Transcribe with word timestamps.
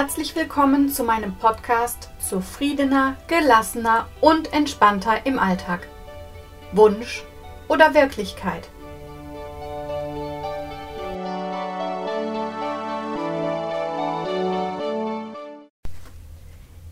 Herzlich 0.00 0.36
willkommen 0.36 0.90
zu 0.90 1.02
meinem 1.02 1.34
Podcast 1.34 2.10
Zufriedener, 2.20 3.16
gelassener 3.26 4.06
und 4.20 4.52
entspannter 4.52 5.26
im 5.26 5.40
Alltag. 5.40 5.88
Wunsch 6.70 7.24
oder 7.66 7.94
Wirklichkeit? 7.94 8.68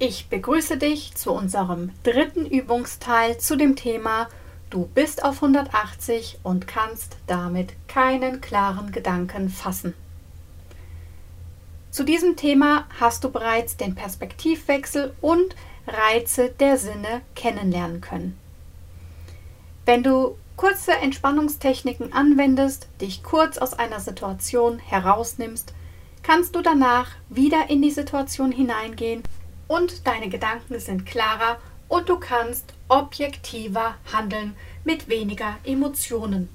Ich 0.00 0.28
begrüße 0.28 0.76
dich 0.76 1.14
zu 1.14 1.30
unserem 1.30 1.92
dritten 2.02 2.44
Übungsteil 2.44 3.38
zu 3.38 3.54
dem 3.54 3.76
Thema 3.76 4.26
Du 4.68 4.88
bist 4.92 5.24
auf 5.24 5.44
180 5.44 6.40
und 6.42 6.66
kannst 6.66 7.18
damit 7.28 7.76
keinen 7.86 8.40
klaren 8.40 8.90
Gedanken 8.90 9.48
fassen. 9.48 9.94
Zu 11.96 12.04
diesem 12.04 12.36
Thema 12.36 12.84
hast 13.00 13.24
du 13.24 13.30
bereits 13.30 13.78
den 13.78 13.94
Perspektivwechsel 13.94 15.14
und 15.22 15.56
Reize 15.86 16.50
der 16.50 16.76
Sinne 16.76 17.22
kennenlernen 17.34 18.02
können. 18.02 18.38
Wenn 19.86 20.02
du 20.02 20.36
kurze 20.56 20.92
Entspannungstechniken 20.92 22.12
anwendest, 22.12 22.88
dich 23.00 23.22
kurz 23.22 23.56
aus 23.56 23.72
einer 23.72 23.98
Situation 23.98 24.78
herausnimmst, 24.78 25.72
kannst 26.22 26.54
du 26.54 26.60
danach 26.60 27.12
wieder 27.30 27.70
in 27.70 27.80
die 27.80 27.90
Situation 27.90 28.52
hineingehen 28.52 29.22
und 29.66 30.06
deine 30.06 30.28
Gedanken 30.28 30.78
sind 30.78 31.06
klarer 31.06 31.56
und 31.88 32.10
du 32.10 32.18
kannst 32.18 32.74
objektiver 32.88 33.94
handeln 34.12 34.54
mit 34.84 35.08
weniger 35.08 35.56
Emotionen. 35.64 36.50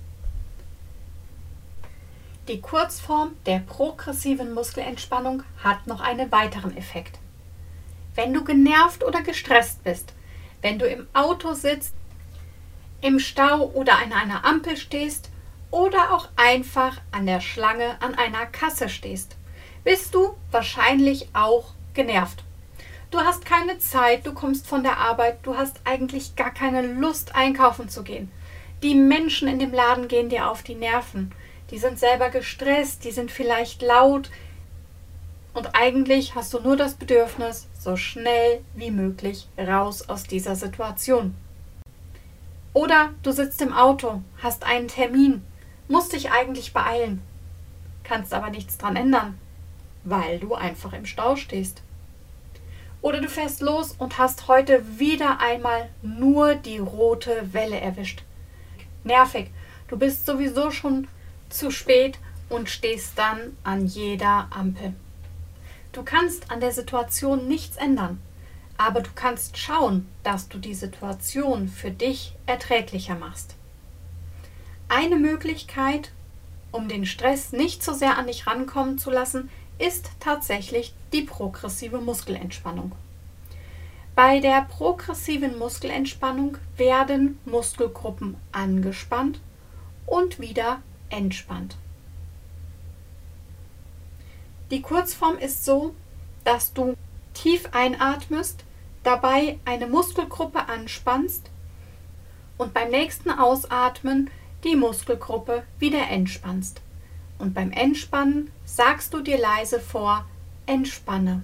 Die 2.48 2.60
Kurzform 2.60 3.36
der 3.46 3.60
progressiven 3.60 4.56
Muskelentspannung 4.56 5.44
hat 5.64 5.86
noch 5.86 6.02
einen 6.02 6.32
weiteren 6.32 6.76
Effekt. 6.76 7.20
Wenn 8.16 8.34
du 8.34 8.44
genervt 8.44 9.04
oder 9.04 9.22
gestresst 9.22 9.84
bist, 9.84 10.14
wenn 10.64 10.80
du 10.80 10.88
im 10.88 11.06
Auto 11.14 11.54
sitzt, 11.54 11.94
im 13.02 13.20
Stau 13.20 13.68
oder 13.70 14.00
an 14.00 14.12
einer 14.12 14.44
Ampel 14.44 14.76
stehst 14.76 15.30
oder 15.70 16.14
auch 16.14 16.30
einfach 16.36 17.00
an 17.12 17.28
der 17.28 17.42
Schlange 17.42 18.02
an 18.02 18.16
einer 18.16 18.48
Kasse 18.48 18.90
stehst, 18.90 19.38
bist 19.84 20.16
du 20.16 20.36
wahrscheinlich 20.50 21.30
auch 21.34 21.76
genervt. 21.94 22.44
Du 23.12 23.20
hast 23.20 23.46
keine 23.46 23.78
Zeit, 23.78 24.26
du 24.26 24.34
kommst 24.34 24.66
von 24.66 24.82
der 24.82 24.98
Arbeit, 24.98 25.40
du 25.44 25.58
hast 25.58 25.82
eigentlich 25.84 26.36
gar 26.36 26.52
keine 26.52 26.82
Lust 26.82 27.36
einkaufen 27.36 27.88
zu 27.88 28.02
gehen. 28.02 28.32
Die 28.82 28.96
Menschen 28.96 29.48
in 29.48 29.60
dem 29.60 29.74
Laden 29.74 30.08
gehen 30.08 30.30
dir 30.30 30.50
auf 30.50 30.64
die 30.64 30.76
Nerven 30.76 31.32
die 31.72 31.78
sind 31.78 31.98
selber 31.98 32.30
gestresst, 32.30 33.06
die 33.06 33.12
sind 33.12 33.32
vielleicht 33.32 33.82
laut. 33.82 34.30
Und 35.54 35.74
eigentlich 35.74 36.36
hast 36.36 36.54
du 36.54 36.60
nur 36.60 36.78
das 36.78 36.96
Bedürfnis, 36.96 37.68
so 37.78 37.96
schnell 37.96 38.62
wie 38.76 38.92
möglich 38.92 39.48
raus 39.58 40.08
aus 40.08 40.24
dieser 40.24 40.56
Situation. 40.56 41.36
Oder 42.74 43.10
du 43.24 43.32
sitzt 43.32 43.62
im 43.62 43.74
Auto, 43.74 44.22
hast 44.42 44.64
einen 44.64 44.88
Termin, 44.88 45.44
musst 45.88 46.14
dich 46.14 46.32
eigentlich 46.32 46.74
beeilen, 46.74 47.22
kannst 48.04 48.34
aber 48.34 48.50
nichts 48.50 48.78
dran 48.78 48.96
ändern, 48.96 49.38
weil 50.04 50.40
du 50.40 50.56
einfach 50.56 50.94
im 50.94 51.06
Stau 51.06 51.36
stehst. 51.36 51.82
Oder 53.02 53.20
du 53.20 53.28
fährst 53.28 53.62
los 53.62 53.96
und 53.98 54.18
hast 54.18 54.48
heute 54.48 55.00
wieder 55.00 55.40
einmal 55.40 55.90
nur 56.02 56.56
die 56.56 56.78
rote 56.78 57.54
Welle 57.54 57.80
erwischt. 57.80 58.24
Nervig. 59.04 59.50
Du 59.88 59.98
bist 59.98 60.26
sowieso 60.26 60.72
schon 60.72 61.08
zu 61.54 61.72
spät 61.72 62.20
und 62.50 62.70
stehst 62.70 63.18
dann 63.18 63.56
an 63.64 63.86
jeder 63.86 64.48
Ampel. 64.52 64.94
Du 65.92 66.04
kannst 66.04 66.52
an 66.52 66.60
der 66.60 66.72
Situation 66.72 67.48
nichts 67.48 67.78
ändern, 67.78 68.22
aber 68.78 69.02
du 69.02 69.10
kannst 69.14 69.58
schauen, 69.58 70.08
dass 70.24 70.50
du 70.50 70.58
die 70.58 70.74
Situation 70.74 71.68
für 71.68 71.92
dich 71.92 72.34
erträglicher 72.46 73.16
machst. 73.16 73.56
Eine 74.88 75.18
Möglichkeit, 75.18 76.12
um 76.72 76.88
den 76.88 77.06
Stress 77.06 77.52
nicht 77.52 77.84
so 77.84 77.94
sehr 77.94 78.18
an 78.18 78.28
dich 78.28 78.48
rankommen 78.48 78.98
zu 78.98 79.12
lassen, 79.12 79.50
ist 79.78 80.12
tatsächlich 80.20 80.94
die 81.12 81.24
progressive 81.24 82.00
Muskelentspannung. 82.00 82.92
Bei 84.16 84.40
der 84.40 84.62
progressiven 84.64 85.58
Muskelentspannung 85.58 86.58
werden 86.78 87.40
Muskelgruppen 87.46 88.36
angespannt 88.52 89.40
und 90.06 90.40
wieder 90.40 90.82
entspannt. 91.12 91.78
Die 94.72 94.82
Kurzform 94.82 95.38
ist 95.38 95.66
so, 95.66 95.94
dass 96.44 96.74
du 96.74 96.96
tief 97.34 97.70
einatmest, 97.74 98.64
dabei 99.04 99.60
eine 99.66 99.88
Muskelgruppe 99.88 100.68
anspannst 100.68 101.50
und 102.58 102.74
beim 102.74 102.90
nächsten 102.90 103.32
Ausatmen 103.32 104.30
die 104.64 104.76
Muskelgruppe 104.76 105.64
wieder 105.80 106.10
entspannst. 106.10 106.82
Und 107.40 107.54
beim 107.54 107.72
Entspannen 107.72 108.52
sagst 108.66 109.14
du 109.14 109.22
dir 109.22 109.40
leise 109.40 109.80
vor, 109.80 110.26
entspanne. 110.68 111.42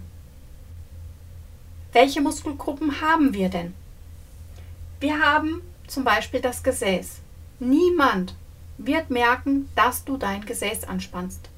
Welche 1.91 2.21
Muskelgruppen 2.21 3.01
haben 3.01 3.33
wir 3.33 3.49
denn? 3.49 3.73
Wir 4.99 5.19
haben 5.19 5.63
zum 5.87 6.03
Beispiel 6.03 6.39
das 6.39 6.61
Gesäß. 6.61 7.21
Niemand 7.59 8.35
wird 8.77 9.09
merken, 9.09 9.69
dass 9.75 10.05
du 10.05 10.17
dein 10.17 10.45
Gesäß 10.45 10.83
anspannst. 10.85 11.49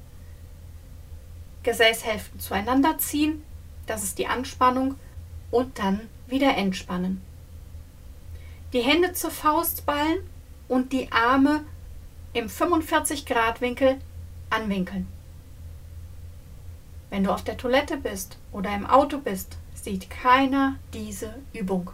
Gesäßhälften 1.62 2.40
zueinander 2.40 2.98
ziehen, 2.98 3.44
das 3.86 4.02
ist 4.02 4.18
die 4.18 4.26
Anspannung, 4.26 4.96
und 5.50 5.78
dann 5.78 6.08
wieder 6.26 6.56
entspannen. 6.56 7.20
Die 8.72 8.80
Hände 8.80 9.12
zur 9.12 9.30
Faust 9.30 9.84
ballen 9.84 10.20
und 10.68 10.92
die 10.92 11.10
Arme 11.10 11.64
im 12.32 12.48
45 12.48 13.26
Grad 13.26 13.60
Winkel 13.60 13.98
anwinkeln. 14.48 15.08
Wenn 17.10 17.24
du 17.24 17.32
auf 17.32 17.42
der 17.42 17.56
Toilette 17.56 17.96
bist 17.96 18.38
oder 18.52 18.72
im 18.74 18.86
Auto 18.86 19.18
bist, 19.18 19.58
sieht 19.74 20.08
keiner 20.08 20.76
diese 20.94 21.34
Übung. 21.52 21.90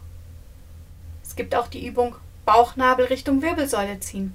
Es 1.22 1.34
gibt 1.34 1.54
auch 1.54 1.68
die 1.68 1.86
Übung 1.86 2.14
Bauchnabel 2.44 3.06
Richtung 3.06 3.40
Wirbelsäule 3.40 3.98
ziehen. 4.00 4.34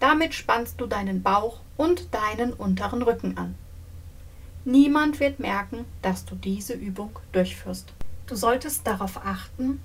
Damit 0.00 0.34
spannst 0.34 0.80
du 0.80 0.86
deinen 0.86 1.22
Bauch 1.22 1.60
und 1.76 2.12
deinen 2.12 2.54
unteren 2.54 3.02
Rücken 3.02 3.36
an. 3.36 3.54
Niemand 4.64 5.20
wird 5.20 5.40
merken, 5.40 5.84
dass 6.02 6.24
du 6.24 6.34
diese 6.34 6.72
Übung 6.72 7.18
durchführst. 7.32 7.92
Du 8.26 8.34
solltest 8.34 8.86
darauf 8.86 9.18
achten, 9.24 9.82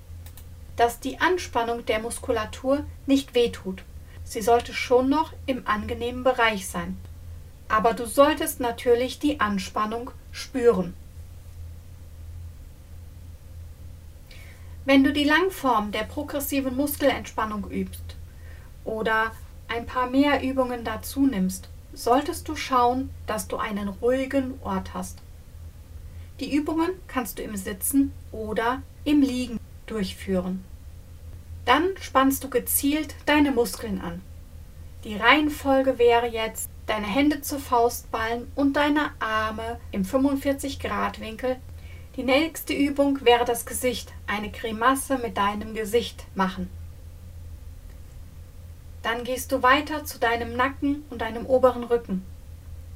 dass 0.76 1.00
die 1.00 1.18
Anspannung 1.20 1.84
der 1.86 2.00
Muskulatur 2.00 2.84
nicht 3.06 3.34
wehtut. 3.34 3.82
Sie 4.24 4.42
sollte 4.42 4.74
schon 4.74 5.08
noch 5.08 5.32
im 5.46 5.66
angenehmen 5.66 6.24
Bereich 6.24 6.66
sein. 6.66 6.98
Aber 7.68 7.94
du 7.94 8.06
solltest 8.06 8.60
natürlich 8.60 9.18
die 9.18 9.40
Anspannung 9.40 10.10
spüren. 10.32 10.94
Wenn 14.84 15.02
du 15.02 15.12
die 15.12 15.24
Langform 15.24 15.90
der 15.90 16.04
progressiven 16.04 16.76
Muskelentspannung 16.76 17.68
übst 17.70 18.16
oder 18.84 19.32
ein 19.68 19.86
paar 19.86 20.08
mehr 20.08 20.42
Übungen 20.42 20.84
dazu 20.84 21.26
nimmst, 21.26 21.68
solltest 21.92 22.48
du 22.48 22.56
schauen, 22.56 23.10
dass 23.26 23.48
du 23.48 23.56
einen 23.56 23.88
ruhigen 23.88 24.54
Ort 24.62 24.94
hast. 24.94 25.18
Die 26.40 26.54
Übungen 26.54 26.90
kannst 27.08 27.38
du 27.38 27.42
im 27.42 27.56
Sitzen 27.56 28.12
oder 28.30 28.82
im 29.04 29.22
Liegen 29.22 29.58
durchführen. 29.86 30.64
Dann 31.64 31.96
spannst 32.00 32.44
du 32.44 32.50
gezielt 32.50 33.14
deine 33.24 33.50
Muskeln 33.50 34.00
an. 34.00 34.22
Die 35.04 35.16
Reihenfolge 35.16 35.98
wäre 35.98 36.26
jetzt 36.26 36.68
deine 36.86 37.06
Hände 37.06 37.40
zur 37.40 37.58
Faustballen 37.58 38.50
und 38.54 38.74
deine 38.74 39.10
Arme 39.18 39.80
im 39.92 40.04
45 40.04 40.78
Grad 40.78 41.20
Winkel. 41.20 41.56
Die 42.16 42.22
nächste 42.22 42.72
Übung 42.72 43.24
wäre 43.24 43.44
das 43.44 43.66
Gesicht, 43.66 44.12
eine 44.26 44.50
Grimasse 44.50 45.18
mit 45.18 45.36
deinem 45.36 45.74
Gesicht 45.74 46.26
machen. 46.34 46.70
Dann 49.06 49.22
gehst 49.22 49.52
du 49.52 49.62
weiter 49.62 50.04
zu 50.04 50.18
deinem 50.18 50.56
Nacken 50.56 51.04
und 51.10 51.20
deinem 51.20 51.46
oberen 51.46 51.84
Rücken. 51.84 52.26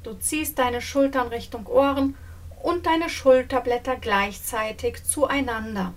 Du 0.03 0.13
ziehst 0.13 0.59
deine 0.59 0.81
Schultern 0.81 1.29
Richtung 1.29 1.65
Ohren 1.67 2.17
und 2.61 2.85
deine 2.85 3.09
Schulterblätter 3.09 3.95
gleichzeitig 3.95 5.05
zueinander. 5.05 5.93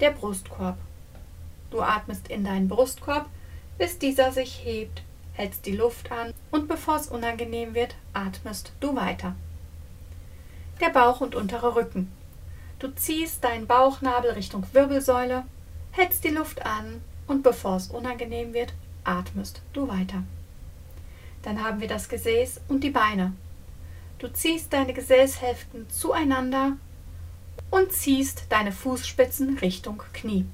Der 0.00 0.10
Brustkorb. 0.10 0.76
Du 1.70 1.80
atmest 1.80 2.28
in 2.28 2.44
deinen 2.44 2.68
Brustkorb, 2.68 3.30
bis 3.78 3.98
dieser 3.98 4.30
sich 4.30 4.62
hebt, 4.62 5.02
hältst 5.32 5.64
die 5.64 5.74
Luft 5.74 6.12
an 6.12 6.34
und 6.50 6.68
bevor 6.68 6.96
es 6.96 7.06
unangenehm 7.06 7.72
wird, 7.74 7.94
atmest 8.12 8.72
du 8.80 8.94
weiter. 8.94 9.36
Der 10.82 10.90
Bauch 10.90 11.22
und 11.22 11.34
untere 11.34 11.76
Rücken. 11.76 12.12
Du 12.78 12.88
ziehst 12.88 13.42
deinen 13.42 13.66
Bauchnabel 13.66 14.32
Richtung 14.32 14.66
Wirbelsäule, 14.74 15.44
hältst 15.92 16.24
die 16.24 16.28
Luft 16.28 16.66
an 16.66 17.00
und 17.28 17.42
bevor 17.42 17.76
es 17.76 17.88
unangenehm 17.88 18.52
wird, 18.52 18.74
atmest 19.04 19.62
du 19.72 19.86
weiter. 19.86 20.24
Dann 21.42 21.62
haben 21.62 21.80
wir 21.80 21.88
das 21.88 22.08
Gesäß 22.08 22.60
und 22.68 22.82
die 22.82 22.90
Beine. 22.90 23.32
Du 24.18 24.28
ziehst 24.32 24.72
deine 24.72 24.92
Gesäßhälften 24.92 25.88
zueinander 25.88 26.72
und 27.70 27.92
ziehst 27.92 28.46
deine 28.48 28.72
Fußspitzen 28.72 29.58
Richtung 29.58 30.02
Knie. 30.12 30.44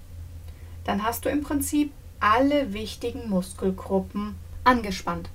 Dann 0.85 1.03
hast 1.03 1.25
du 1.25 1.31
im 1.31 1.43
Prinzip 1.43 1.93
alle 2.21 2.73
wichtigen 2.73 3.31
Muskelgruppen 3.31 4.35
angespannt. 4.65 5.31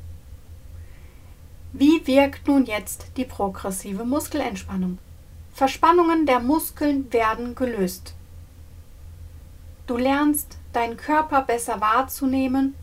Wie 1.74 2.06
wirkt 2.06 2.48
nun 2.48 2.66
jetzt 2.66 3.08
die 3.18 3.26
progressive 3.26 4.04
Muskelentspannung? 4.04 4.98
Verspannungen 5.54 6.26
der 6.26 6.40
Muskeln 6.40 7.12
werden 7.12 7.56
gelöst. 7.56 8.14
Du 9.90 9.98
lernst, 9.98 10.60
deinen 10.72 10.98
Körper 10.98 11.42
besser 11.42 11.82
wahrzunehmen, 11.82 12.76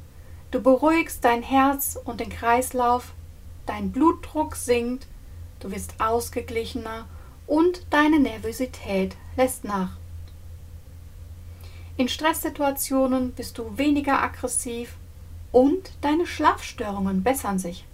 du 0.51 0.61
beruhigst 0.61 1.25
dein 1.25 1.41
Herz 1.45 1.97
und 2.05 2.19
den 2.19 2.31
Kreislauf, 2.31 3.13
dein 3.65 3.93
Blutdruck 3.93 4.57
sinkt, 4.57 5.07
du 5.61 5.71
wirst 5.71 6.01
ausgeglichener 6.01 7.07
und 7.47 7.87
deine 7.91 8.19
Nervosität 8.19 9.15
lässt 9.37 9.63
nach. 9.63 9.91
In 11.97 12.09
Stresssituationen 12.09 13.35
bist 13.35 13.57
du 13.59 13.79
weniger 13.79 14.21
aggressiv 14.21 14.97
und 15.53 15.93
deine 16.01 16.27
Schlafstörungen 16.27 17.23
bessern 17.23 17.61
sich. 17.61 17.85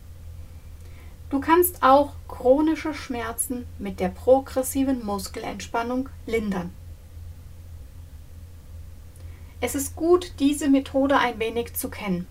Du 1.29 1.39
kannst 1.39 1.83
auch 1.83 2.15
chronische 2.29 2.95
Schmerzen 2.95 3.67
mit 3.79 4.01
der 4.01 4.09
progressiven 4.09 5.05
Muskelentspannung 5.05 6.09
lindern. 6.25 6.73
Es 9.65 9.77
ist 9.77 9.95
gut, 9.95 10.33
diese 10.41 10.69
Methode 10.69 11.17
ein 11.19 11.39
wenig 11.39 11.75
zu 11.75 11.89
kennen. 11.89 12.27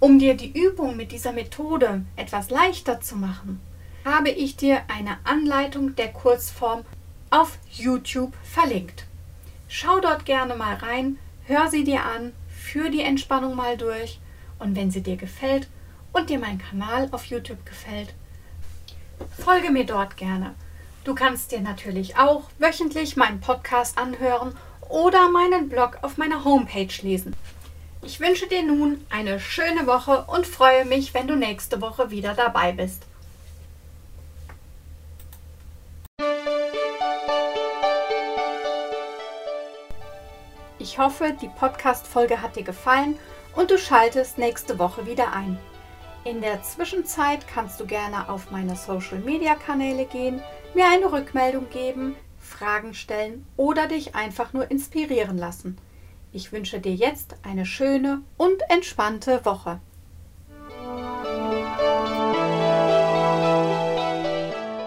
Um 0.00 0.18
dir 0.18 0.34
die 0.34 0.50
Übung 0.50 0.96
mit 0.96 1.12
dieser 1.12 1.30
Methode 1.30 2.04
etwas 2.16 2.50
leichter 2.50 3.00
zu 3.00 3.14
machen, 3.14 3.60
habe 4.04 4.30
ich 4.30 4.56
dir 4.56 4.82
eine 4.88 5.16
Anleitung 5.22 5.94
der 5.94 6.08
Kurzform 6.08 6.84
auf 7.30 7.56
YouTube 7.70 8.32
verlinkt. 8.42 9.04
Schau 9.68 10.00
dort 10.00 10.26
gerne 10.26 10.56
mal 10.56 10.74
rein, 10.74 11.18
hör 11.44 11.70
sie 11.70 11.84
dir 11.84 12.04
an, 12.04 12.32
führ 12.48 12.90
die 12.90 13.02
Entspannung 13.02 13.54
mal 13.54 13.76
durch 13.76 14.18
und 14.58 14.74
wenn 14.74 14.90
sie 14.90 15.04
dir 15.04 15.16
gefällt 15.16 15.68
und 16.12 16.30
dir 16.30 16.40
mein 16.40 16.58
Kanal 16.58 17.08
auf 17.12 17.26
YouTube 17.26 17.64
gefällt, 17.64 18.12
folge 19.38 19.70
mir 19.70 19.86
dort 19.86 20.16
gerne. 20.16 20.56
Du 21.04 21.14
kannst 21.14 21.52
dir 21.52 21.60
natürlich 21.60 22.16
auch 22.16 22.50
wöchentlich 22.58 23.16
meinen 23.16 23.40
Podcast 23.40 23.96
anhören 23.98 24.56
oder 24.92 25.30
meinen 25.30 25.70
Blog 25.70 25.98
auf 26.02 26.18
meiner 26.18 26.44
Homepage 26.44 26.92
lesen. 27.00 27.34
Ich 28.02 28.20
wünsche 28.20 28.46
dir 28.46 28.62
nun 28.62 29.04
eine 29.08 29.40
schöne 29.40 29.86
Woche 29.86 30.24
und 30.26 30.46
freue 30.46 30.84
mich, 30.84 31.14
wenn 31.14 31.26
du 31.26 31.34
nächste 31.34 31.80
Woche 31.80 32.10
wieder 32.10 32.34
dabei 32.34 32.72
bist. 32.72 33.02
Ich 40.78 40.98
hoffe, 40.98 41.34
die 41.40 41.48
Podcast-Folge 41.48 42.42
hat 42.42 42.56
dir 42.56 42.64
gefallen 42.64 43.16
und 43.56 43.70
du 43.70 43.78
schaltest 43.78 44.36
nächste 44.36 44.78
Woche 44.78 45.06
wieder 45.06 45.32
ein. 45.32 45.58
In 46.24 46.42
der 46.42 46.62
Zwischenzeit 46.62 47.48
kannst 47.48 47.80
du 47.80 47.86
gerne 47.86 48.28
auf 48.28 48.50
meine 48.50 48.76
Social-Media-Kanäle 48.76 50.04
gehen, 50.04 50.42
mir 50.74 50.86
eine 50.86 51.10
Rückmeldung 51.10 51.70
geben, 51.70 52.14
Fragen 52.42 52.92
stellen 52.94 53.46
oder 53.56 53.86
dich 53.86 54.14
einfach 54.14 54.52
nur 54.52 54.70
inspirieren 54.70 55.38
lassen. 55.38 55.78
Ich 56.32 56.52
wünsche 56.52 56.80
dir 56.80 56.94
jetzt 56.94 57.36
eine 57.42 57.64
schöne 57.66 58.22
und 58.36 58.60
entspannte 58.68 59.44
Woche. 59.44 59.80